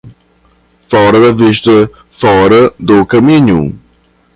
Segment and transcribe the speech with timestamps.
[0.89, 1.87] Fora da vista,
[2.19, 3.79] fora do caminho.